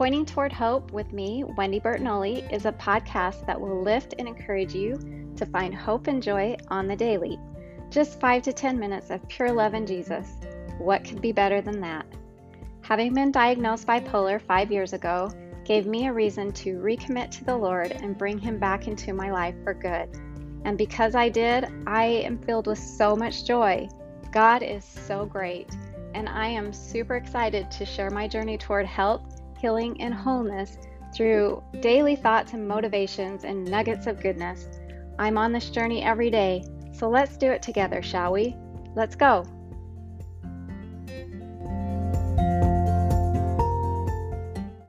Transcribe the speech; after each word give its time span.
Pointing 0.00 0.24
Toward 0.24 0.50
Hope 0.50 0.92
with 0.92 1.12
me, 1.12 1.44
Wendy 1.58 1.78
Bertinoli, 1.78 2.50
is 2.50 2.64
a 2.64 2.72
podcast 2.72 3.44
that 3.44 3.60
will 3.60 3.82
lift 3.82 4.14
and 4.18 4.26
encourage 4.26 4.74
you 4.74 4.98
to 5.36 5.44
find 5.44 5.74
hope 5.74 6.06
and 6.06 6.22
joy 6.22 6.56
on 6.68 6.88
the 6.88 6.96
daily. 6.96 7.38
Just 7.90 8.18
five 8.18 8.40
to 8.44 8.52
10 8.54 8.78
minutes 8.78 9.10
of 9.10 9.28
pure 9.28 9.52
love 9.52 9.74
in 9.74 9.84
Jesus. 9.84 10.26
What 10.78 11.04
could 11.04 11.20
be 11.20 11.32
better 11.32 11.60
than 11.60 11.82
that? 11.82 12.06
Having 12.80 13.12
been 13.12 13.30
diagnosed 13.30 13.86
bipolar 13.86 14.40
five 14.40 14.72
years 14.72 14.94
ago 14.94 15.30
gave 15.66 15.84
me 15.84 16.06
a 16.06 16.12
reason 16.14 16.50
to 16.52 16.78
recommit 16.78 17.30
to 17.32 17.44
the 17.44 17.58
Lord 17.58 17.92
and 17.92 18.16
bring 18.16 18.38
Him 18.38 18.58
back 18.58 18.88
into 18.88 19.12
my 19.12 19.30
life 19.30 19.54
for 19.62 19.74
good. 19.74 20.08
And 20.64 20.78
because 20.78 21.14
I 21.14 21.28
did, 21.28 21.66
I 21.86 22.06
am 22.06 22.38
filled 22.38 22.68
with 22.68 22.78
so 22.78 23.14
much 23.14 23.44
joy. 23.44 23.86
God 24.32 24.62
is 24.62 24.82
so 24.82 25.26
great, 25.26 25.68
and 26.14 26.26
I 26.26 26.46
am 26.46 26.72
super 26.72 27.16
excited 27.16 27.70
to 27.72 27.84
share 27.84 28.08
my 28.08 28.26
journey 28.26 28.56
toward 28.56 28.86
health, 28.86 29.39
healing, 29.60 30.00
and 30.00 30.14
wholeness 30.14 30.78
through 31.14 31.62
daily 31.80 32.16
thoughts 32.16 32.52
and 32.52 32.66
motivations 32.66 33.44
and 33.44 33.64
nuggets 33.64 34.06
of 34.06 34.20
goodness. 34.20 34.68
I'm 35.18 35.36
on 35.36 35.52
this 35.52 35.70
journey 35.70 36.02
every 36.02 36.30
day, 36.30 36.64
so 36.92 37.08
let's 37.08 37.36
do 37.36 37.50
it 37.50 37.62
together, 37.62 38.02
shall 38.02 38.32
we? 38.32 38.56
Let's 38.94 39.16
go. 39.16 39.44